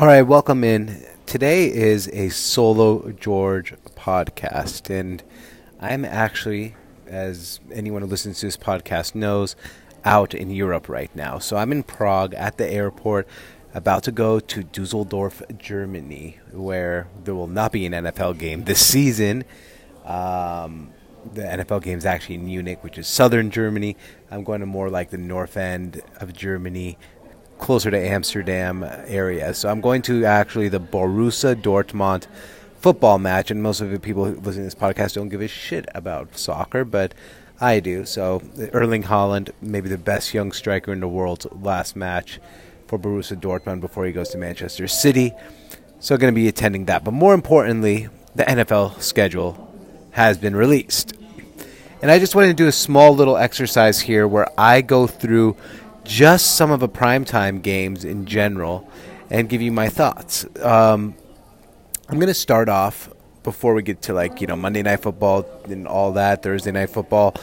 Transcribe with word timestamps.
All 0.00 0.06
right, 0.06 0.22
welcome 0.22 0.62
in. 0.62 1.04
Today 1.26 1.66
is 1.66 2.06
a 2.12 2.28
solo 2.28 3.10
George 3.10 3.74
podcast, 3.96 4.90
and 4.90 5.24
I'm 5.80 6.04
actually, 6.04 6.76
as 7.08 7.58
anyone 7.72 8.02
who 8.02 8.06
listens 8.06 8.38
to 8.38 8.46
this 8.46 8.56
podcast 8.56 9.16
knows, 9.16 9.56
out 10.04 10.34
in 10.34 10.50
Europe 10.50 10.88
right 10.88 11.10
now. 11.16 11.40
So 11.40 11.56
I'm 11.56 11.72
in 11.72 11.82
Prague 11.82 12.32
at 12.34 12.58
the 12.58 12.70
airport, 12.70 13.26
about 13.74 14.04
to 14.04 14.12
go 14.12 14.38
to 14.38 14.62
Dusseldorf, 14.62 15.42
Germany, 15.58 16.38
where 16.52 17.08
there 17.24 17.34
will 17.34 17.48
not 17.48 17.72
be 17.72 17.84
an 17.84 17.92
NFL 17.92 18.38
game 18.38 18.62
this 18.62 18.86
season. 18.86 19.42
Um, 20.04 20.92
the 21.34 21.42
NFL 21.42 21.82
game 21.82 21.98
is 21.98 22.06
actually 22.06 22.36
in 22.36 22.46
Munich, 22.46 22.84
which 22.84 22.98
is 22.98 23.08
southern 23.08 23.50
Germany. 23.50 23.96
I'm 24.30 24.44
going 24.44 24.60
to 24.60 24.66
more 24.66 24.90
like 24.90 25.10
the 25.10 25.18
north 25.18 25.56
end 25.56 26.02
of 26.20 26.32
Germany, 26.32 26.98
closer 27.58 27.90
to 27.90 27.98
Amsterdam 27.98 28.84
area. 29.06 29.52
So 29.54 29.68
I'm 29.68 29.80
going 29.80 30.02
to 30.02 30.24
actually 30.24 30.68
the 30.68 30.80
Borussia 30.80 31.54
Dortmund 31.54 32.26
football 32.80 33.18
match, 33.18 33.50
and 33.50 33.62
most 33.62 33.80
of 33.80 33.90
the 33.90 33.98
people 33.98 34.24
listening 34.24 34.52
to 34.54 34.62
this 34.62 34.74
podcast 34.74 35.14
don't 35.14 35.28
give 35.28 35.40
a 35.40 35.48
shit 35.48 35.86
about 35.94 36.38
soccer, 36.38 36.84
but 36.84 37.12
I 37.60 37.80
do. 37.80 38.04
So 38.04 38.42
Erling 38.72 39.04
Haaland, 39.04 39.50
maybe 39.60 39.88
the 39.88 39.98
best 39.98 40.32
young 40.32 40.52
striker 40.52 40.92
in 40.92 41.00
the 41.00 41.08
world, 41.08 41.46
last 41.62 41.96
match 41.96 42.38
for 42.86 42.98
Borussia 42.98 43.38
Dortmund 43.38 43.80
before 43.80 44.06
he 44.06 44.12
goes 44.12 44.28
to 44.30 44.38
Manchester 44.38 44.86
City. 44.86 45.32
So 46.00 46.16
going 46.16 46.32
to 46.32 46.40
be 46.40 46.48
attending 46.48 46.84
that. 46.84 47.04
But 47.04 47.10
more 47.10 47.34
importantly, 47.34 48.08
the 48.34 48.44
NFL 48.44 49.02
schedule 49.02 49.74
has 50.12 50.38
been 50.38 50.54
released. 50.54 51.14
And 52.00 52.12
I 52.12 52.20
just 52.20 52.36
wanted 52.36 52.48
to 52.48 52.54
do 52.54 52.68
a 52.68 52.72
small 52.72 53.12
little 53.14 53.36
exercise 53.36 54.00
here 54.00 54.28
where 54.28 54.48
I 54.56 54.82
go 54.82 55.08
through 55.08 55.56
just 56.08 56.56
some 56.56 56.70
of 56.70 56.80
the 56.80 56.88
primetime 56.88 57.62
games 57.62 58.02
in 58.02 58.24
general 58.24 58.90
and 59.30 59.48
give 59.48 59.60
you 59.60 59.70
my 59.70 59.90
thoughts. 59.90 60.46
Um, 60.62 61.14
I'm 62.08 62.16
going 62.16 62.28
to 62.28 62.34
start 62.34 62.70
off 62.70 63.10
before 63.42 63.74
we 63.74 63.82
get 63.82 64.02
to 64.02 64.14
like, 64.14 64.40
you 64.40 64.46
know, 64.46 64.56
Monday 64.56 64.82
Night 64.82 65.02
Football 65.02 65.46
and 65.64 65.86
all 65.86 66.12
that, 66.12 66.42
Thursday 66.42 66.72
Night 66.72 66.88
Football, 66.88 67.34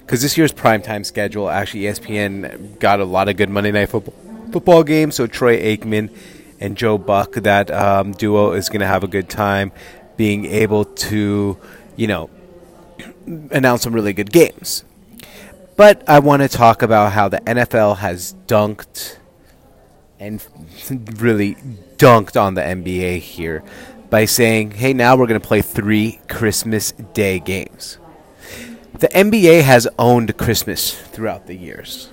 because 0.00 0.22
this 0.22 0.38
year's 0.38 0.52
primetime 0.52 1.04
schedule, 1.04 1.50
actually, 1.50 1.82
ESPN 1.82 2.78
got 2.80 2.98
a 2.98 3.04
lot 3.04 3.28
of 3.28 3.36
good 3.36 3.50
Monday 3.50 3.72
Night 3.72 3.90
Football, 3.90 4.14
football 4.50 4.82
games. 4.82 5.16
So 5.16 5.26
Troy 5.26 5.58
Aikman 5.58 6.10
and 6.60 6.78
Joe 6.78 6.96
Buck, 6.96 7.34
that 7.34 7.70
um, 7.70 8.12
duo 8.12 8.52
is 8.52 8.70
going 8.70 8.80
to 8.80 8.86
have 8.86 9.04
a 9.04 9.08
good 9.08 9.28
time 9.28 9.70
being 10.16 10.46
able 10.46 10.86
to, 10.86 11.58
you 11.96 12.06
know, 12.06 12.30
announce 13.50 13.82
some 13.82 13.92
really 13.92 14.14
good 14.14 14.32
games. 14.32 14.82
But 15.76 16.08
I 16.08 16.20
want 16.20 16.42
to 16.42 16.48
talk 16.48 16.82
about 16.82 17.12
how 17.12 17.28
the 17.28 17.40
NFL 17.40 17.98
has 17.98 18.34
dunked 18.46 19.16
and 20.20 20.44
really 21.20 21.56
dunked 21.96 22.40
on 22.40 22.54
the 22.54 22.60
NBA 22.60 23.18
here 23.18 23.64
by 24.08 24.24
saying, 24.24 24.72
hey, 24.72 24.92
now 24.92 25.16
we're 25.16 25.26
going 25.26 25.40
to 25.40 25.46
play 25.46 25.62
three 25.62 26.20
Christmas 26.28 26.92
Day 26.92 27.40
games. 27.40 27.98
The 29.00 29.08
NBA 29.08 29.62
has 29.62 29.88
owned 29.98 30.36
Christmas 30.36 30.94
throughout 30.94 31.48
the 31.48 31.56
years. 31.56 32.10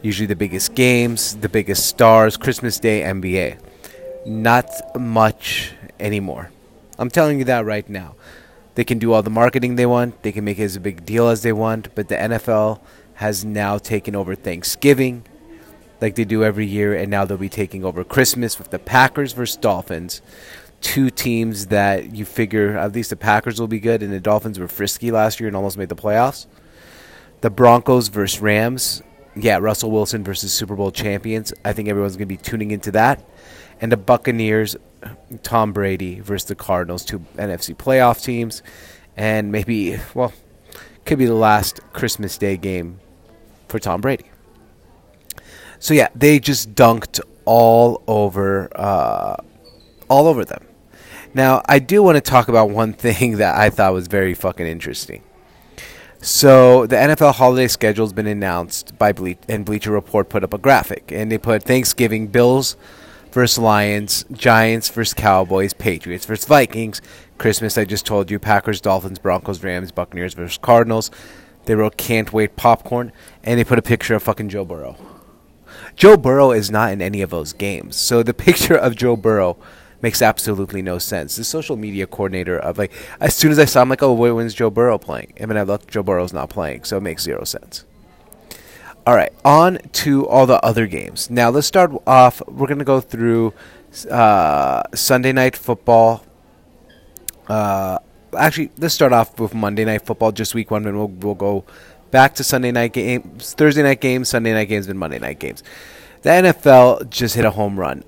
Usually 0.00 0.26
the 0.26 0.36
biggest 0.36 0.76
games, 0.76 1.34
the 1.36 1.48
biggest 1.48 1.86
stars, 1.86 2.36
Christmas 2.36 2.78
Day, 2.78 3.00
NBA. 3.02 3.58
Not 4.24 4.70
much 4.96 5.72
anymore. 5.98 6.52
I'm 6.96 7.10
telling 7.10 7.40
you 7.40 7.44
that 7.46 7.64
right 7.64 7.88
now. 7.88 8.14
They 8.76 8.84
can 8.84 8.98
do 8.98 9.14
all 9.14 9.22
the 9.22 9.30
marketing 9.30 9.76
they 9.76 9.86
want. 9.86 10.22
They 10.22 10.32
can 10.32 10.44
make 10.44 10.58
it 10.58 10.64
as 10.64 10.76
a 10.76 10.80
big 10.80 11.04
deal 11.04 11.28
as 11.28 11.42
they 11.42 11.52
want. 11.52 11.94
But 11.94 12.08
the 12.08 12.14
NFL 12.14 12.80
has 13.14 13.42
now 13.44 13.78
taken 13.78 14.14
over 14.14 14.34
Thanksgiving, 14.34 15.24
like 16.02 16.14
they 16.14 16.26
do 16.26 16.44
every 16.44 16.66
year, 16.66 16.94
and 16.94 17.10
now 17.10 17.24
they'll 17.24 17.38
be 17.38 17.48
taking 17.48 17.84
over 17.84 18.04
Christmas 18.04 18.58
with 18.58 18.70
the 18.70 18.78
Packers 18.78 19.32
versus 19.32 19.56
Dolphins. 19.56 20.20
Two 20.82 21.08
teams 21.08 21.68
that 21.68 22.14
you 22.14 22.26
figure 22.26 22.76
at 22.76 22.92
least 22.92 23.08
the 23.08 23.16
Packers 23.16 23.58
will 23.58 23.66
be 23.66 23.80
good, 23.80 24.02
and 24.02 24.12
the 24.12 24.20
Dolphins 24.20 24.58
were 24.58 24.68
frisky 24.68 25.10
last 25.10 25.40
year 25.40 25.48
and 25.48 25.56
almost 25.56 25.78
made 25.78 25.88
the 25.88 25.96
playoffs. 25.96 26.46
The 27.40 27.48
Broncos 27.48 28.08
versus 28.08 28.40
Rams. 28.42 29.02
Yeah, 29.34 29.56
Russell 29.56 29.90
Wilson 29.90 30.22
versus 30.22 30.52
Super 30.52 30.76
Bowl 30.76 30.90
champions. 30.90 31.52
I 31.64 31.72
think 31.72 31.88
everyone's 31.88 32.16
going 32.16 32.28
to 32.28 32.34
be 32.34 32.36
tuning 32.36 32.72
into 32.72 32.90
that. 32.92 33.26
And 33.80 33.90
the 33.90 33.96
Buccaneers 33.96 34.76
Tom 35.42 35.72
Brady 35.72 36.20
versus 36.20 36.48
the 36.48 36.54
Cardinals, 36.54 37.04
two 37.04 37.20
NFC 37.36 37.76
playoff 37.76 38.22
teams, 38.22 38.62
and 39.16 39.50
maybe, 39.50 39.98
well, 40.14 40.32
could 41.04 41.18
be 41.18 41.26
the 41.26 41.34
last 41.34 41.80
Christmas 41.92 42.36
Day 42.36 42.56
game 42.56 43.00
for 43.68 43.78
Tom 43.78 44.00
Brady. 44.00 44.26
So 45.78 45.94
yeah, 45.94 46.08
they 46.14 46.38
just 46.38 46.74
dunked 46.74 47.20
all 47.44 48.02
over, 48.06 48.68
uh, 48.74 49.36
all 50.08 50.26
over 50.26 50.44
them. 50.44 50.66
Now, 51.34 51.62
I 51.68 51.78
do 51.78 52.02
want 52.02 52.16
to 52.16 52.20
talk 52.20 52.48
about 52.48 52.70
one 52.70 52.92
thing 52.94 53.36
that 53.38 53.56
I 53.56 53.70
thought 53.70 53.92
was 53.92 54.08
very 54.08 54.34
fucking 54.34 54.66
interesting. 54.66 55.22
So 56.20 56.86
the 56.86 56.96
NFL 56.96 57.34
holiday 57.34 57.68
schedule 57.68 58.06
has 58.06 58.12
been 58.12 58.26
announced 58.26 58.98
by 58.98 59.12
Ble- 59.12 59.34
and 59.48 59.64
Bleacher 59.64 59.92
Report 59.92 60.28
put 60.28 60.42
up 60.42 60.54
a 60.54 60.58
graphic, 60.58 61.12
and 61.12 61.30
they 61.30 61.38
put 61.38 61.62
Thanksgiving 61.62 62.26
Bills 62.28 62.76
versus 63.36 63.58
Lions, 63.58 64.24
Giants 64.32 64.88
versus 64.88 65.12
Cowboys, 65.12 65.74
Patriots 65.74 66.24
versus 66.24 66.46
Vikings. 66.46 67.02
Christmas, 67.36 67.76
I 67.76 67.84
just 67.84 68.06
told 68.06 68.30
you, 68.30 68.38
Packers, 68.38 68.80
Dolphins, 68.80 69.18
Broncos, 69.18 69.62
Rams, 69.62 69.92
Buccaneers 69.92 70.32
versus 70.32 70.56
Cardinals. 70.56 71.10
They 71.66 71.74
wrote 71.74 71.98
can't 71.98 72.32
wait 72.32 72.56
popcorn, 72.56 73.12
and 73.44 73.60
they 73.60 73.64
put 73.64 73.78
a 73.78 73.82
picture 73.82 74.14
of 74.14 74.22
fucking 74.22 74.48
Joe 74.48 74.64
Burrow. 74.64 74.96
Joe 75.96 76.16
Burrow 76.16 76.50
is 76.50 76.70
not 76.70 76.92
in 76.92 77.02
any 77.02 77.20
of 77.20 77.28
those 77.28 77.52
games. 77.52 77.96
So 77.96 78.22
the 78.22 78.32
picture 78.48 78.74
of 78.74 78.96
Joe 78.96 79.16
Burrow 79.16 79.58
makes 80.00 80.22
absolutely 80.22 80.80
no 80.80 80.96
sense. 80.96 81.36
The 81.36 81.44
social 81.44 81.76
media 81.76 82.06
coordinator 82.06 82.58
of 82.58 82.78
like, 82.78 82.92
as 83.20 83.34
soon 83.34 83.52
as 83.52 83.58
I 83.58 83.66
saw 83.66 83.82
him, 83.82 83.90
like, 83.90 84.02
oh, 84.02 84.14
wait, 84.14 84.32
when's 84.32 84.54
Joe 84.54 84.70
Burrow 84.70 84.96
playing? 84.96 85.34
And 85.36 85.48
when 85.48 85.58
I 85.58 85.62
looked, 85.62 85.88
Joe 85.88 86.02
Burrow's 86.02 86.32
not 86.32 86.48
playing, 86.48 86.84
so 86.84 86.96
it 86.96 87.02
makes 87.02 87.24
zero 87.24 87.44
sense. 87.44 87.84
All 89.06 89.14
right, 89.14 89.32
on 89.44 89.78
to 89.92 90.26
all 90.26 90.46
the 90.46 90.60
other 90.64 90.88
games. 90.88 91.30
Now 91.30 91.48
let's 91.48 91.68
start 91.68 91.92
off. 92.08 92.42
We're 92.48 92.66
going 92.66 92.80
to 92.80 92.84
go 92.84 93.00
through 93.00 93.54
uh, 94.10 94.82
Sunday 94.96 95.30
night 95.30 95.56
football. 95.56 96.24
Uh, 97.46 98.00
actually, 98.36 98.72
let's 98.78 98.94
start 98.94 99.12
off 99.12 99.38
with 99.38 99.54
Monday 99.54 99.84
night 99.84 100.04
football, 100.04 100.32
just 100.32 100.56
week 100.56 100.72
one, 100.72 100.84
and 100.88 100.96
we'll 100.96 101.06
we'll 101.06 101.36
go 101.36 101.64
back 102.10 102.34
to 102.34 102.42
Sunday 102.42 102.72
night 102.72 102.94
games, 102.94 103.54
Thursday 103.54 103.84
night 103.84 104.00
games, 104.00 104.28
Sunday 104.28 104.52
night 104.52 104.68
games, 104.68 104.88
and 104.88 104.98
Monday 104.98 105.20
night 105.20 105.38
games. 105.38 105.62
The 106.22 106.30
NFL 106.30 107.08
just 107.08 107.36
hit 107.36 107.44
a 107.44 107.52
home 107.52 107.78
run. 107.78 108.02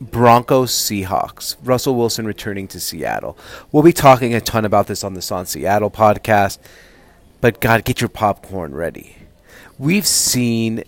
Broncos 0.00 0.70
Seahawks. 0.70 1.56
Russell 1.64 1.96
Wilson 1.96 2.26
returning 2.26 2.68
to 2.68 2.78
Seattle. 2.78 3.36
We'll 3.72 3.82
be 3.82 3.92
talking 3.92 4.36
a 4.36 4.40
ton 4.40 4.64
about 4.64 4.86
this 4.86 5.02
on 5.02 5.14
the 5.14 5.22
Son 5.22 5.46
Seattle 5.46 5.90
podcast. 5.90 6.58
But 7.40 7.60
God, 7.60 7.84
get 7.84 8.00
your 8.00 8.08
popcorn 8.08 8.72
ready 8.72 9.16
we've 9.78 10.06
seen 10.06 10.84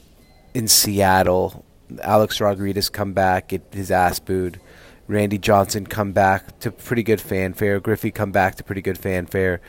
in 0.55 0.69
Seattle 0.69 1.65
Alex 2.03 2.41
Rodriguez 2.41 2.89
come 2.89 3.13
back, 3.13 3.49
get 3.49 3.63
his 3.73 3.91
ass 3.91 4.19
booed. 4.19 4.61
Randy 5.07 5.39
Johnson 5.39 5.87
come 5.87 6.13
back 6.13 6.59
to 6.61 6.71
pretty 6.71 7.03
good 7.03 7.21
fanfare. 7.21 7.81
Griffey 7.81 8.11
come 8.11 8.31
back 8.31 8.57
to 8.57 8.65
pretty 8.65 8.83
good 8.83 8.99
fanfare. 8.99 9.61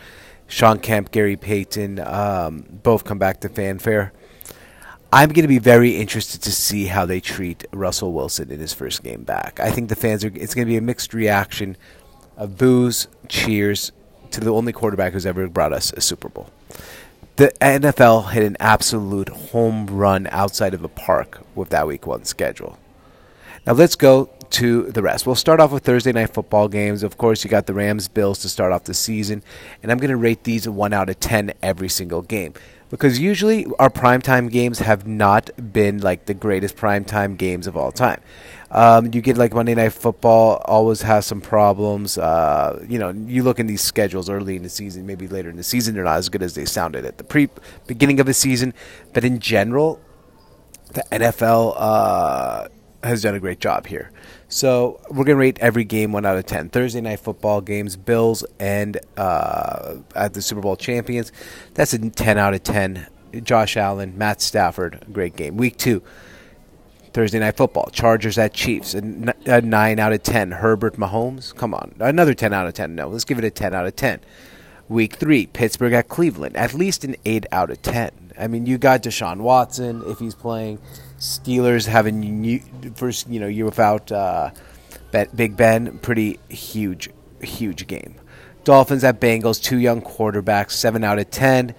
Shawn 0.48 0.80
Kemp, 0.80 1.12
Gary 1.12 1.38
Payton, 1.38 2.00
um, 2.00 2.66
both 2.84 3.06
come 3.06 3.20
back 3.20 3.40
to 3.42 3.50
fanfare. 3.50 4.12
I'm 5.14 5.30
going 5.30 5.44
to 5.44 5.48
be 5.48 5.60
very 5.60 5.96
interested 5.96 6.42
to 6.44 6.52
see 6.52 6.86
how 6.86 7.06
they 7.06 7.20
treat 7.20 7.66
Russell 7.72 8.14
Wilson 8.14 8.52
in 8.52 8.60
his 8.60 8.74
first 8.74 9.02
game 9.02 9.24
back. 9.24 9.60
I 9.60 9.72
think 9.72 9.90
the 9.90 9.96
fans 9.96 10.24
are. 10.26 10.32
It's 10.36 10.54
going 10.54 10.68
to 10.68 10.72
be 10.72 10.78
a 10.78 10.82
mixed 10.82 11.14
reaction 11.14 11.78
of 12.36 12.58
boos, 12.58 13.08
cheers 13.28 13.92
to 14.32 14.40
the 14.40 14.52
only 14.52 14.74
quarterback 14.74 15.14
who's 15.14 15.26
ever 15.26 15.48
brought 15.48 15.74
us 15.74 15.94
a 15.94 16.02
Super 16.02 16.30
Bowl 16.30 16.50
the 17.40 17.54
NFL 17.62 18.32
hit 18.32 18.44
an 18.44 18.58
absolute 18.60 19.30
home 19.30 19.88
run 19.88 20.28
outside 20.30 20.74
of 20.74 20.82
the 20.82 20.90
park 20.90 21.40
with 21.56 21.70
that 21.70 21.88
week 21.88 22.06
one 22.06 22.26
schedule. 22.26 22.78
Now 23.66 23.72
let's 23.72 23.96
go 23.96 24.30
to 24.50 24.92
the 24.92 25.02
rest. 25.02 25.26
We'll 25.26 25.36
start 25.36 25.62
off 25.62 25.72
with 25.72 25.86
Thursday 25.86 26.12
night 26.12 26.34
football 26.34 26.68
games. 26.68 27.02
Of 27.02 27.18
course, 27.18 27.46
you 27.46 27.50
got 27.50 27.66
the 27.66 27.74
Rams 27.74 28.10
Bills 28.10 28.40
to 28.40 28.50
start 28.50 28.74
off 28.74 28.84
the 28.84 28.94
season, 28.94 29.42
and 29.82 29.90
I'm 29.90 30.00
going 30.00 30.10
to 30.10 30.18
rate 30.18 30.44
these 30.44 30.68
a 30.68 30.72
1 30.74 30.92
out 30.92 31.10
of 31.10 31.18
10 31.22 31.54
every 31.64 31.88
single 31.88 32.24
game 32.24 32.56
because 32.90 33.20
usually 33.20 33.66
our 33.80 33.90
primetime 33.90 34.52
games 34.52 34.80
have 34.80 35.08
not 35.08 35.50
been 35.72 36.00
like 36.00 36.26
the 36.26 36.34
greatest 36.34 36.76
primetime 36.76 37.38
games 37.38 37.68
of 37.68 37.78
all 37.78 37.94
time. 37.94 38.20
Um, 38.72 39.12
you 39.14 39.22
get 39.22 39.38
like 39.38 39.54
Monday 39.54 39.74
Night 39.74 39.94
Football 39.94 40.62
always 40.66 41.02
has 41.02 41.26
some 41.26 41.42
problems. 41.42 42.18
Uh, 42.18 42.86
you 42.88 43.00
know, 43.00 43.10
you 43.10 43.44
look 43.44 43.60
in 43.60 43.68
these 43.68 43.82
schedules 43.82 44.30
early 44.30 44.56
in 44.56 44.64
the 44.64 44.70
season, 44.70 45.06
maybe 45.08 45.28
later 45.28 45.50
in 45.50 45.56
the 45.56 45.64
season, 45.64 45.96
they're 45.96 46.04
not 46.04 46.18
as 46.18 46.30
good 46.30 46.44
as 46.44 46.54
they 46.54 46.66
sounded 46.66 47.06
at 47.06 47.18
the 47.18 47.24
pre 47.24 47.50
beginning 47.88 48.20
of 48.20 48.26
the 48.26 48.34
season. 48.34 48.74
But 49.14 49.24
in 49.24 49.40
general, 49.40 50.00
the 50.94 51.04
NFL 51.12 51.76
uh, 51.78 52.68
has 53.04 53.24
done 53.24 53.36
a 53.36 53.40
great 53.40 53.60
job 53.60 53.88
here. 53.88 54.12
So 54.50 55.00
we're 55.10 55.26
gonna 55.26 55.38
rate 55.38 55.60
every 55.60 55.84
game 55.84 56.12
one 56.12 56.26
out 56.26 56.38
of 56.38 56.46
ten. 56.46 56.70
Thursday 56.70 57.02
night 57.02 57.20
football 57.20 57.62
games, 57.62 57.96
Bills 57.96 58.44
and 58.60 59.00
uh, 59.18 59.96
at 60.16 60.34
the 60.34 60.42
Super 60.42 60.62
Bowl 60.62 60.76
champions. 60.76 61.32
That's 61.76 61.94
a 61.94 62.10
ten 62.10 62.38
out 62.38 62.54
of 62.54 62.64
ten. 62.64 63.08
Josh 63.44 63.78
Allen, 63.78 64.18
Matt 64.18 64.42
Stafford, 64.42 65.06
great 65.12 65.36
game. 65.36 65.56
Week 65.56 65.78
two, 65.78 66.02
Thursday 67.14 67.40
night 67.40 67.58
football. 67.58 67.90
Chargers 67.92 68.38
at 68.38 68.54
Chiefs. 68.54 68.94
A, 68.94 68.98
n- 68.98 69.34
a 69.46 69.62
9 69.62 70.00
out 70.00 70.14
of 70.14 70.24
10. 70.24 70.52
Herbert 70.52 70.96
Mahomes. 70.98 71.56
Come 71.56 71.74
on. 71.74 71.96
Another 72.00 72.34
10 72.34 72.54
out 72.54 72.68
of 72.68 72.74
10. 72.74 72.96
No, 72.96 73.08
let's 73.10 73.26
give 73.26 73.38
it 73.38 73.44
a 73.44 73.50
10 73.50 73.74
out 73.74 73.86
of 73.86 73.96
10. 73.96 74.20
Week 74.88 75.16
3. 75.16 75.48
Pittsburgh 75.48 75.94
at 75.94 76.08
Cleveland. 76.10 76.56
At 76.56 76.74
least 76.74 77.04
an 77.04 77.16
8 77.26 77.46
out 77.52 77.70
of 77.72 77.82
10. 77.82 78.12
I 78.40 78.48
mean, 78.48 78.66
you 78.66 78.78
got 78.78 79.04
Deshaun 79.04 79.38
Watson 79.42 80.04
if 80.08 80.20
he's 80.20 80.36
playing. 80.36 80.80
Steelers 81.20 81.88
having 81.88 82.20
new, 82.42 82.62
first, 82.96 83.28
you 83.30 83.40
know, 83.40 83.48
year 83.48 83.66
without 83.66 84.12
uh, 84.12 84.52
Big 85.36 85.58
Ben. 85.58 85.98
Pretty 86.00 86.40
huge, 86.50 87.10
huge 87.42 87.88
game. 87.88 88.16
Dolphins 88.64 89.04
at 89.04 89.20
Bengals. 89.20 89.62
Two 89.62 89.78
young 89.78 90.02
quarterbacks. 90.02 90.72
7 90.72 91.04
out 91.04 91.20
of 91.20 91.30
10. 91.30 91.76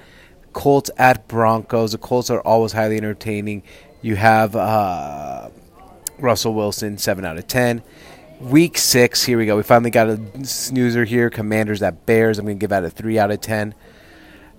Colts 0.53 0.91
at 0.99 1.29
Broncos. 1.29 1.93
The 1.93 1.99
Colts 1.99 2.31
are 2.31 2.41
always 2.41 2.73
highly 2.73 2.97
entertaining. 2.97 3.63
You 4.03 4.17
have 4.17 4.57
uh, 4.57 5.51
Russell 6.19 6.55
Wilson, 6.55 6.99
7 6.99 7.25
out 7.25 7.37
of 7.37 7.47
10. 7.47 7.83
Week 8.41 8.79
6, 8.79 9.25
here 9.25 9.37
we 9.37 9.45
go. 9.45 9.57
We 9.57 9.63
finally 9.63 9.91
got 9.91 10.09
a 10.09 10.45
snoozer 10.45 11.05
here. 11.05 11.29
Commanders 11.29 11.83
at 11.83 12.07
Bears. 12.07 12.39
I'm 12.39 12.47
going 12.47 12.59
to 12.59 12.61
give 12.61 12.73
out 12.73 12.85
a 12.85 12.91
3 12.91 13.19
out 13.19 13.31
of 13.31 13.41
10. 13.43 13.75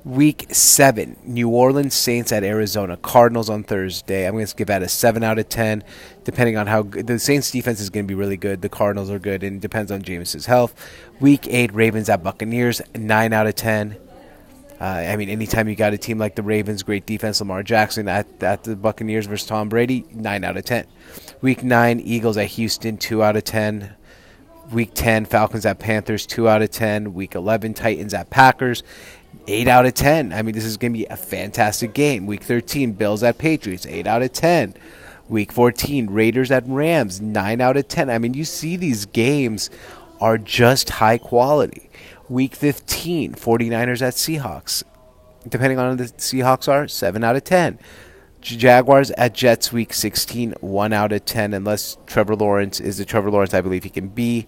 Week 0.03 0.47
7, 0.49 1.15
New 1.23 1.49
Orleans 1.49 1.93
Saints 1.93 2.31
at 2.31 2.43
Arizona 2.43 2.97
Cardinals 2.97 3.51
on 3.51 3.63
Thursday. 3.63 4.27
I'm 4.27 4.33
going 4.33 4.45
to 4.45 4.55
give 4.55 4.69
out 4.69 4.81
a 4.81 4.89
7 4.89 5.23
out 5.23 5.38
of 5.38 5.47
10, 5.47 5.83
depending 6.23 6.57
on 6.57 6.65
how 6.65 6.81
good. 6.83 7.05
The 7.05 7.19
Saints 7.19 7.51
defense 7.51 7.79
is 7.79 7.91
going 7.91 8.05
to 8.05 8.07
be 8.07 8.15
really 8.15 8.37
good. 8.37 8.63
The 8.63 8.69
Cardinals 8.69 9.11
are 9.11 9.19
good, 9.19 9.44
and 9.44 9.57
it 9.57 9.61
depends 9.61 9.91
on 9.91 10.01
Jameis's 10.01 10.47
health. 10.47 10.73
Week 11.19 11.47
8, 11.47 11.73
Ravens 11.73 12.09
at 12.09 12.23
Buccaneers, 12.23 12.81
9 12.95 13.33
out 13.33 13.45
of 13.45 13.55
10. 13.55 13.95
Uh, 14.81 15.06
I 15.10 15.16
mean, 15.16 15.30
anytime 15.30 15.69
you 15.69 15.75
got 15.75 15.94
a 15.94 15.98
team 16.00 16.18
like 16.18 16.33
the 16.33 16.42
Ravens, 16.42 16.81
great 16.81 17.06
defense, 17.06 17.39
Lamar 17.39 17.62
Jackson 17.62 18.07
at, 18.07 18.42
at 18.42 18.63
the 18.63 18.75
Buccaneers 18.75 19.28
versus 19.28 19.48
Tom 19.48 19.69
Brady, 19.69 20.06
9 20.12 20.44
out 20.44 20.57
of 20.57 20.66
10. 20.66 20.88
Week 21.42 21.63
9, 21.63 22.00
Eagles 22.00 22.36
at 22.36 22.48
Houston, 22.48 22.98
2 22.98 23.22
out 23.22 23.36
of 23.36 23.44
10. 23.44 23.94
Week 24.72 24.89
10, 24.92 25.25
Falcons 25.25 25.68
at 25.68 25.78
Panthers, 25.78 26.25
2 26.25 26.50
out 26.50 26.63
of 26.63 26.72
10. 26.72 27.13
Week 27.13 27.36
11, 27.36 27.75
Titans 27.75 28.16
at 28.16 28.31
Packers, 28.31 28.81
8 29.45 29.68
out 29.68 29.86
of 29.86 29.94
10. 29.94 30.33
I 30.33 30.42
mean, 30.42 30.56
this 30.56 30.66
is 30.66 30.78
going 30.78 30.94
to 30.94 30.98
be 30.98 31.06
a 31.06 31.16
fantastic 31.16 31.94
game. 31.94 32.25
Week 32.25 32.42
13, 32.42 32.94
Bills 32.94 33.22
at 33.22 33.38
Patriots, 33.38 33.86
8 33.86 34.07
out 34.07 34.24
of 34.24 34.33
10. 34.33 34.74
Week 35.30 35.51
14, 35.51 36.10
Raiders 36.10 36.50
at 36.50 36.63
Rams, 36.66 37.22
9 37.22 37.62
out 37.62 37.78
of 37.78 37.88
10. 37.88 38.10
I 38.10 38.18
mean, 38.18 38.33
you 38.33 38.45
see 38.45 38.78
these 38.78 39.06
games 39.06 39.69
are 40.19 40.39
just 40.39 40.89
high 40.89 41.19
quality. 41.19 41.92
Week 42.31 42.56
15, 42.56 43.33
49ers 43.33 44.01
at 44.01 44.13
Seahawks. 44.13 44.83
Depending 45.45 45.78
on 45.78 45.98
who 45.98 46.06
the 46.06 46.13
Seahawks 46.13 46.72
are, 46.72 46.88
7 46.88 47.22
out 47.25 47.36
of 47.36 47.44
10. 47.44 47.78
Jaguars 48.39 49.12
at 49.12 49.33
Jets 49.33 49.74
week 49.74 49.94
16, 49.94 50.56
1 50.62 50.94
out 50.94 51.12
of 51.12 51.25
10, 51.25 51.54
unless 51.54 51.98
Trevor 52.07 52.38
Lawrence 52.38 52.80
is 52.80 52.98
the 52.98 53.04
Trevor 53.04 53.31
Lawrence 53.31 53.54
I 53.54 53.60
believe 53.60 53.83
he 53.83 53.89
can 53.89 54.07
be. 54.07 54.48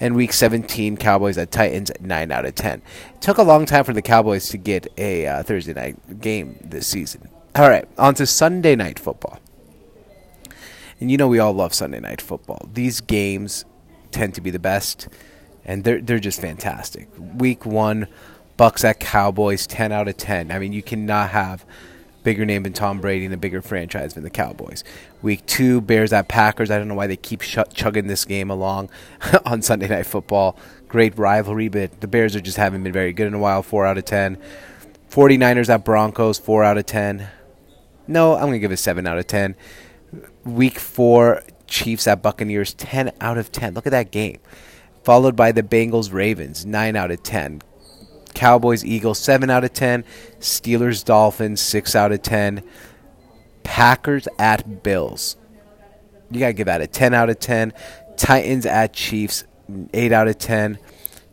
And 0.00 0.16
week 0.16 0.32
17, 0.32 0.96
Cowboys 0.96 1.36
at 1.36 1.50
Titans, 1.50 1.92
9 2.00 2.32
out 2.32 2.46
of 2.46 2.54
10. 2.54 2.80
It 3.16 3.20
took 3.20 3.36
a 3.36 3.42
long 3.42 3.66
time 3.66 3.84
for 3.84 3.92
the 3.92 4.00
Cowboys 4.00 4.48
to 4.48 4.56
get 4.56 4.86
a 4.96 5.26
uh, 5.26 5.42
Thursday 5.42 5.74
night 5.74 6.22
game 6.22 6.58
this 6.64 6.86
season. 6.86 7.28
All 7.54 7.68
right, 7.68 7.86
on 7.98 8.14
to 8.14 8.24
Sunday 8.26 8.74
night 8.74 8.98
football. 8.98 9.38
And 10.98 11.10
you 11.10 11.18
know 11.18 11.28
we 11.28 11.40
all 11.40 11.52
love 11.52 11.74
Sunday 11.74 12.00
night 12.00 12.22
football. 12.22 12.70
These 12.72 13.02
games 13.02 13.66
tend 14.12 14.34
to 14.36 14.40
be 14.40 14.48
the 14.48 14.58
best 14.58 15.08
and 15.68 15.84
they're 15.84 16.00
they're 16.00 16.18
just 16.18 16.40
fantastic. 16.40 17.08
Week 17.36 17.64
one, 17.64 18.08
Bucks 18.56 18.84
at 18.84 18.98
Cowboys, 18.98 19.66
ten 19.66 19.92
out 19.92 20.08
of 20.08 20.16
ten. 20.16 20.50
I 20.50 20.58
mean, 20.58 20.72
you 20.72 20.82
cannot 20.82 21.30
have 21.30 21.64
bigger 22.24 22.44
name 22.44 22.64
than 22.64 22.72
Tom 22.72 23.00
Brady 23.00 23.26
and 23.26 23.34
a 23.34 23.36
bigger 23.36 23.62
franchise 23.62 24.14
than 24.14 24.24
the 24.24 24.30
Cowboys. 24.30 24.82
Week 25.22 25.44
two, 25.46 25.80
Bears 25.82 26.12
at 26.12 26.26
Packers. 26.26 26.70
I 26.70 26.78
don't 26.78 26.88
know 26.88 26.94
why 26.94 27.06
they 27.06 27.16
keep 27.16 27.42
sh- 27.42 27.58
chugging 27.74 28.06
this 28.06 28.24
game 28.24 28.50
along 28.50 28.88
on 29.44 29.62
Sunday 29.62 29.88
Night 29.88 30.06
Football. 30.06 30.58
Great 30.88 31.16
rivalry, 31.18 31.68
but 31.68 32.00
the 32.00 32.08
Bears 32.08 32.34
are 32.34 32.40
just 32.40 32.56
haven't 32.56 32.82
been 32.82 32.92
very 32.92 33.12
good 33.12 33.26
in 33.26 33.34
a 33.34 33.38
while. 33.38 33.62
Four 33.62 33.86
out 33.86 33.98
of 33.98 34.06
ten. 34.06 34.38
49ers 35.10 35.68
at 35.68 35.84
Broncos, 35.84 36.38
four 36.38 36.64
out 36.64 36.78
of 36.78 36.86
ten. 36.86 37.28
No, 38.06 38.34
I'm 38.34 38.46
gonna 38.46 38.58
give 38.58 38.72
it 38.72 38.78
seven 38.78 39.06
out 39.06 39.18
of 39.18 39.26
ten. 39.26 39.54
Week 40.44 40.78
four, 40.78 41.42
Chiefs 41.66 42.06
at 42.06 42.22
Buccaneers, 42.22 42.72
ten 42.72 43.12
out 43.20 43.36
of 43.36 43.52
ten. 43.52 43.74
Look 43.74 43.86
at 43.86 43.90
that 43.90 44.10
game 44.10 44.38
followed 45.08 45.34
by 45.34 45.52
the 45.52 45.62
Bengals 45.62 46.12
Ravens, 46.12 46.66
9 46.66 46.94
out 46.94 47.10
of 47.10 47.22
10. 47.22 47.62
Cowboys 48.34 48.84
Eagles, 48.84 49.18
7 49.18 49.48
out 49.48 49.64
of 49.64 49.72
10. 49.72 50.04
Steelers 50.38 51.02
Dolphins, 51.02 51.62
6 51.62 51.96
out 51.96 52.12
of 52.12 52.20
10. 52.20 52.62
Packers 53.62 54.28
at 54.38 54.82
Bills. 54.82 55.38
You 56.30 56.40
got 56.40 56.48
to 56.48 56.52
give 56.52 56.66
that 56.66 56.82
a 56.82 56.86
10 56.86 57.14
out 57.14 57.30
of 57.30 57.40
10. 57.40 57.72
Titans 58.18 58.66
at 58.66 58.92
Chiefs, 58.92 59.44
8 59.94 60.12
out 60.12 60.28
of 60.28 60.36
10. 60.36 60.78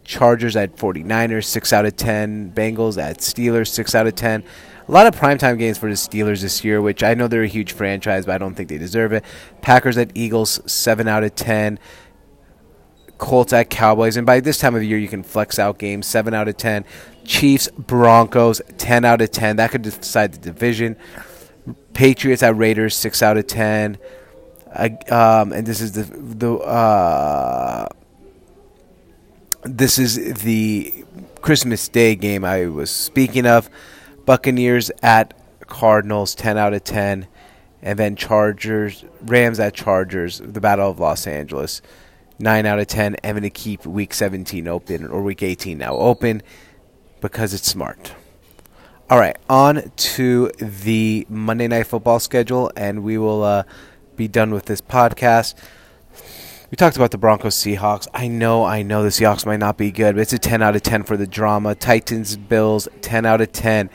Chargers 0.05 0.55
at 0.55 0.77
49ers, 0.77 1.43
6 1.43 1.73
out 1.73 1.85
of 1.85 1.97
10. 1.97 2.53
Bengals 2.53 2.97
at 2.97 3.17
Steelers, 3.17 3.67
6 3.67 3.93
out 3.93 4.07
of 4.07 4.15
10. 4.15 4.41
A 4.87 4.91
lot 4.91 5.05
of 5.05 5.19
primetime 5.19 5.57
games 5.57 5.77
for 5.77 5.89
the 5.89 5.95
Steelers 5.95 6.41
this 6.41 6.63
year, 6.63 6.79
which 6.79 7.03
I 7.03 7.13
know 7.13 7.27
they're 7.27 7.43
a 7.43 7.47
huge 7.47 7.73
franchise, 7.73 8.25
but 8.25 8.35
I 8.35 8.37
don't 8.37 8.55
think 8.55 8.69
they 8.69 8.77
deserve 8.77 9.11
it. 9.11 9.25
Packers 9.61 9.97
at 9.97 10.11
Eagles, 10.15 10.61
7 10.65 11.09
out 11.09 11.25
of 11.25 11.35
10. 11.35 11.77
Colts 13.17 13.53
at 13.53 13.69
Cowboys, 13.69 14.17
and 14.17 14.25
by 14.25 14.39
this 14.39 14.57
time 14.57 14.75
of 14.75 14.83
year, 14.83 14.97
you 14.97 15.07
can 15.07 15.23
flex 15.23 15.57
out 15.57 15.77
games 15.77 16.05
seven 16.05 16.33
out 16.33 16.47
of 16.47 16.57
ten. 16.57 16.85
Chiefs, 17.23 17.69
Broncos, 17.77 18.61
ten 18.77 19.05
out 19.05 19.21
of 19.21 19.31
ten. 19.31 19.55
That 19.55 19.71
could 19.71 19.81
decide 19.81 20.33
the 20.33 20.37
division. 20.37 20.97
Patriots 21.93 22.43
at 22.43 22.55
Raiders, 22.55 22.95
six 22.95 23.23
out 23.23 23.37
of 23.37 23.47
ten. 23.47 23.97
Uh, 24.71 24.89
um, 25.09 25.53
and 25.53 25.65
this 25.65 25.79
is 25.79 25.93
the 25.93 26.03
the 26.03 26.53
uh, 26.55 27.87
this 29.63 29.97
is 29.97 30.41
the 30.43 31.05
Christmas 31.41 31.87
Day 31.87 32.15
game 32.15 32.43
I 32.43 32.67
was 32.67 32.91
speaking 32.91 33.45
of. 33.45 33.69
Buccaneers 34.25 34.91
at 35.01 35.33
Cardinals, 35.67 36.35
ten 36.35 36.57
out 36.57 36.73
of 36.73 36.83
ten, 36.83 37.27
and 37.81 37.97
then 37.97 38.15
Chargers, 38.15 39.05
Rams 39.21 39.59
at 39.59 39.73
Chargers, 39.73 40.39
the 40.39 40.59
Battle 40.59 40.89
of 40.89 40.99
Los 40.99 41.25
Angeles. 41.27 41.81
9 42.39 42.65
out 42.65 42.79
of 42.79 42.87
10. 42.87 43.15
I'm 43.23 43.31
going 43.31 43.43
to 43.43 43.49
keep 43.49 43.85
week 43.85 44.13
17 44.13 44.67
open, 44.67 45.07
or 45.07 45.21
week 45.21 45.43
18 45.43 45.77
now 45.77 45.93
open, 45.95 46.41
because 47.21 47.53
it's 47.53 47.67
smart. 47.67 48.13
All 49.09 49.19
right, 49.19 49.37
on 49.49 49.91
to 49.95 50.49
the 50.57 51.27
Monday 51.29 51.67
Night 51.67 51.87
Football 51.87 52.19
schedule, 52.19 52.71
and 52.75 53.03
we 53.03 53.17
will 53.17 53.43
uh, 53.43 53.63
be 54.15 54.27
done 54.27 54.51
with 54.51 54.65
this 54.65 54.81
podcast. 54.81 55.53
We 56.71 56.75
talked 56.75 56.95
about 56.95 57.11
the 57.11 57.19
Broncos 57.19 57.55
Seahawks. 57.55 58.07
I 58.13 58.27
know, 58.27 58.65
I 58.65 58.81
know 58.81 59.03
the 59.03 59.09
Seahawks 59.09 59.45
might 59.45 59.59
not 59.59 59.77
be 59.77 59.91
good, 59.91 60.15
but 60.15 60.21
it's 60.21 60.33
a 60.33 60.39
10 60.39 60.63
out 60.63 60.75
of 60.75 60.81
10 60.81 61.03
for 61.03 61.17
the 61.17 61.27
drama. 61.27 61.75
Titans 61.75 62.35
Bills, 62.35 62.87
10 63.01 63.25
out 63.25 63.41
of 63.41 63.51
10. 63.51 63.91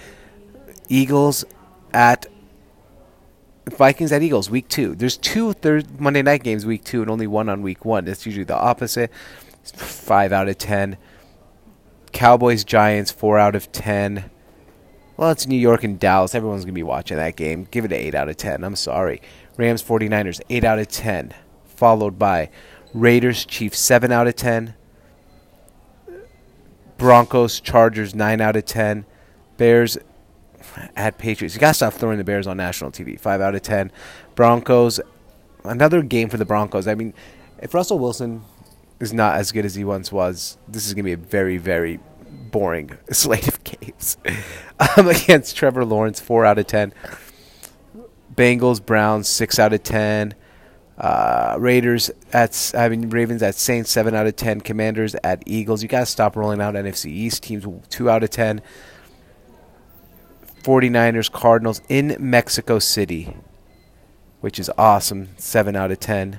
Eagles 0.89 1.45
at 1.93 2.27
Vikings 3.77 4.13
at 4.13 4.23
Eagles, 4.23 4.51
week 4.51 4.69
two. 4.69 4.95
There's 4.95 5.17
two 5.17 5.53
third 5.53 6.01
Monday 6.01 6.23
night 6.23 6.43
games 6.43 6.67
week 6.67 6.85
two 6.85 7.03
and 7.03 7.11
only 7.11 7.27
one 7.27 7.49
on 7.49 7.63
week 7.63 7.85
one. 7.85 8.05
That's 8.05 8.27
usually 8.27 8.45
the 8.45 8.57
opposite. 8.57 9.11
Five 9.65 10.33
out 10.33 10.49
of 10.49 10.59
ten. 10.59 10.97
Cowboys 12.13 12.65
Giants, 12.65 13.11
four 13.11 13.39
out 13.39 13.55
of 13.55 13.71
ten. 13.73 14.31
Well, 15.21 15.31
it's 15.31 15.47
New 15.47 15.59
York 15.59 15.85
and 15.85 16.01
Dallas. 16.01 16.35
Everyone's 16.35 16.65
going 16.65 16.73
to 16.73 16.79
be 16.79 16.83
watching 16.83 17.19
that 17.19 17.37
game. 17.37 17.69
Give 17.71 17.85
it 17.85 17.93
an 17.93 17.99
8 17.99 18.15
out 18.15 18.29
of 18.31 18.39
10. 18.39 18.65
I'm 18.65 18.75
sorry. 18.75 19.21
Rams 19.59 19.83
49ers, 19.83 20.41
8 20.49 20.65
out 20.65 20.79
of 20.79 20.89
10. 20.89 21.35
Followed 21.67 22.19
by 22.19 22.49
Raiders 22.95 23.45
Chiefs, 23.45 23.79
7 23.81 24.11
out 24.11 24.27
of 24.27 24.37
10. 24.37 24.75
Broncos 26.97 27.61
Chargers, 27.61 28.15
9 28.15 28.41
out 28.41 28.57
of 28.57 28.65
10. 28.65 29.05
Bears 29.59 29.99
at 30.97 31.19
Patriots. 31.19 31.55
You 31.55 31.61
got 31.61 31.69
to 31.69 31.75
stop 31.75 31.95
throwing 31.95 32.19
the 32.19 32.25
Bears 32.25 32.47
on 32.47 32.57
national 32.57 32.91
TV. 32.91 33.19
Five 33.19 33.41
out 33.41 33.55
of 33.55 33.63
ten. 33.63 33.91
Broncos. 34.35 35.01
Another 35.65 36.03
game 36.03 36.29
for 36.29 36.37
the 36.37 36.45
Broncos. 36.45 36.89
I 36.89 36.95
mean, 36.95 37.13
if 37.61 37.75
Russell 37.75 37.99
Wilson 37.99 38.43
is 38.99 39.13
not 39.13 39.37
as 39.37 39.53
good 39.53 39.65
as 39.65 39.75
he 39.75 39.85
once 39.85 40.11
was, 40.11 40.57
this 40.69 40.87
is 40.87 40.95
going 40.95 41.05
to 41.05 41.09
be 41.09 41.13
a 41.13 41.17
very, 41.17 41.57
very 41.57 42.01
boring 42.51 42.97
slate 43.11 43.49
of 43.49 43.63
games. 43.65 44.17
um, 44.97 45.09
against 45.09 45.57
Trevor 45.57 45.85
Lawrence, 45.85 46.21
four 46.21 46.45
out 46.45 46.59
of 46.59 46.67
ten. 46.67 46.93
Bengals, 48.35 48.85
Browns, 48.85 49.29
six 49.29 49.59
out 49.59 49.73
of 49.73 49.83
ten. 49.83 50.35
Uh, 50.97 51.57
Raiders 51.59 52.11
at 52.33 52.73
I 52.77 52.91
mean 52.91 53.09
Ravens 53.09 53.43
at 53.43 53.55
Saints, 53.55 53.91
seven 53.91 54.15
out 54.15 54.27
of 54.27 54.37
ten. 54.37 54.61
Commanders 54.61 55.15
at 55.25 55.43
Eagles. 55.47 55.83
You 55.83 55.89
got 55.89 56.01
to 56.01 56.07
stop 56.07 56.37
rolling 56.37 56.61
out 56.61 56.75
NFC 56.75 57.07
East 57.07 57.43
teams, 57.43 57.67
two 57.89 58.11
out 58.11 58.23
of 58.23 58.31
ten. 58.31 58.61
49ers 60.63 61.31
Cardinals 61.31 61.81
in 61.89 62.17
Mexico 62.19 62.79
City, 62.79 63.37
which 64.41 64.59
is 64.59 64.71
awesome. 64.77 65.29
7 65.37 65.75
out 65.77 65.91
of 65.91 66.01
10. 66.01 66.39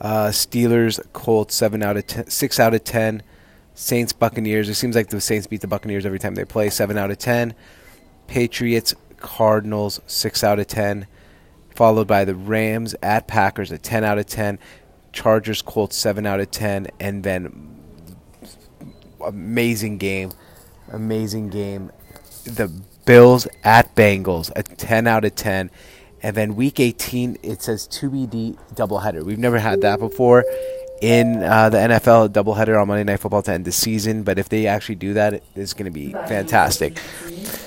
Uh, 0.00 0.28
Steelers 0.28 1.00
Colts 1.12 1.54
7 1.54 1.82
out 1.82 1.96
of 1.96 2.06
10, 2.06 2.28
6 2.28 2.60
out 2.60 2.74
of 2.74 2.84
10. 2.84 3.22
Saints 3.74 4.12
Buccaneers. 4.12 4.68
It 4.68 4.74
seems 4.74 4.94
like 4.94 5.08
the 5.08 5.20
Saints 5.20 5.46
beat 5.46 5.60
the 5.60 5.66
Buccaneers 5.66 6.04
every 6.04 6.18
time 6.18 6.34
they 6.34 6.44
play. 6.44 6.68
7 6.68 6.98
out 6.98 7.10
of 7.10 7.18
10. 7.18 7.54
Patriots 8.26 8.94
Cardinals 9.18 10.00
6 10.06 10.44
out 10.44 10.58
of 10.58 10.66
10. 10.66 11.06
followed 11.74 12.06
by 12.06 12.24
the 12.24 12.34
Rams 12.34 12.94
at 13.02 13.26
Packers 13.26 13.72
at 13.72 13.82
10 13.82 14.04
out 14.04 14.18
of 14.18 14.26
10, 14.26 14.58
Chargers 15.12 15.62
Colts 15.62 15.96
7 15.96 16.26
out 16.26 16.40
of 16.40 16.50
10, 16.50 16.88
and 17.00 17.22
then 17.24 17.78
amazing 19.24 19.98
game, 19.98 20.32
amazing 20.90 21.48
game. 21.48 21.90
The 22.44 22.70
Bills 23.04 23.48
at 23.64 23.94
Bengals 23.94 24.50
a 24.54 24.62
10 24.62 25.06
out 25.06 25.24
of 25.24 25.34
10. 25.34 25.70
And 26.22 26.36
then 26.36 26.54
week 26.54 26.78
18, 26.78 27.38
it 27.42 27.62
says 27.62 27.88
TBD 27.88 28.56
doubleheader. 28.74 29.24
We've 29.24 29.38
never 29.38 29.58
had 29.58 29.80
that 29.80 29.98
before 29.98 30.44
in 31.00 31.42
uh, 31.42 31.68
the 31.68 31.78
NFL, 31.78 32.28
doubleheader 32.28 32.80
on 32.80 32.86
Monday 32.86 33.02
Night 33.02 33.18
Football 33.18 33.42
to 33.42 33.52
end 33.52 33.64
the 33.64 33.72
season. 33.72 34.22
But 34.22 34.38
if 34.38 34.48
they 34.48 34.68
actually 34.68 34.94
do 34.94 35.14
that, 35.14 35.42
it's 35.56 35.72
going 35.72 35.86
to 35.86 35.90
be 35.90 36.12
fantastic. 36.12 36.98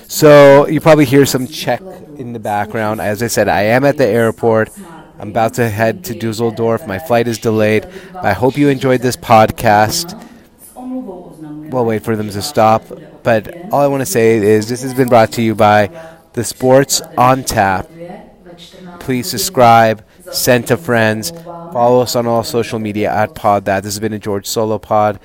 So 0.08 0.66
you 0.68 0.80
probably 0.80 1.04
hear 1.04 1.26
some 1.26 1.46
check 1.46 1.82
in 2.16 2.32
the 2.32 2.38
background. 2.38 3.02
As 3.02 3.22
I 3.22 3.26
said, 3.26 3.48
I 3.48 3.62
am 3.62 3.84
at 3.84 3.98
the 3.98 4.06
airport. 4.06 4.70
I'm 5.18 5.30
about 5.30 5.54
to 5.54 5.68
head 5.68 6.04
to 6.04 6.14
Dusseldorf. 6.14 6.86
My 6.86 6.98
flight 6.98 7.28
is 7.28 7.38
delayed. 7.38 7.86
I 8.14 8.32
hope 8.32 8.56
you 8.56 8.68
enjoyed 8.68 9.02
this 9.02 9.16
podcast. 9.16 10.18
We'll 11.38 11.84
wait 11.84 12.02
for 12.02 12.16
them 12.16 12.30
to 12.30 12.42
stop. 12.42 12.84
But 13.22 13.54
all 13.72 13.80
I 13.80 13.86
want 13.86 14.00
to 14.00 14.06
say 14.06 14.36
is 14.36 14.68
this 14.68 14.82
has 14.82 14.94
been 14.94 15.08
brought 15.08 15.32
to 15.32 15.42
you 15.42 15.54
by 15.54 15.90
the 16.32 16.44
Sports 16.44 17.00
on 17.16 17.44
Tap. 17.44 17.88
Please 19.00 19.28
subscribe, 19.30 20.04
send 20.30 20.66
to 20.68 20.76
friends, 20.76 21.30
follow 21.30 22.00
us 22.00 22.16
on 22.16 22.26
all 22.26 22.42
social 22.44 22.78
media 22.78 23.12
at 23.12 23.34
Pod 23.34 23.64
That. 23.66 23.82
This 23.82 23.94
has 23.94 24.00
been 24.00 24.12
a 24.12 24.18
George 24.18 24.46
Solo 24.46 24.78
Pod, 24.78 25.20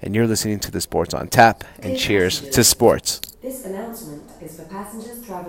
and 0.00 0.14
you're 0.14 0.26
listening 0.26 0.60
to 0.60 0.70
the 0.70 0.80
Sports 0.80 1.14
on 1.14 1.28
Tap. 1.28 1.64
And 1.80 1.96
cheers 1.96 2.40
to 2.50 2.64
sports. 2.64 3.20
This 3.40 3.64
announcement 3.64 4.22
is 4.40 4.56
for 4.56 4.64
passengers 4.66 5.24
traveling. 5.26 5.42